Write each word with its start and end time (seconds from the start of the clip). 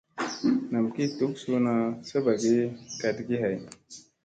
Nam 0.71 0.85
ki 0.93 1.03
duk 1.17 1.33
suuna 1.41 1.73
saɓagibkaɗgi 2.09 3.35
hay. 3.43 3.57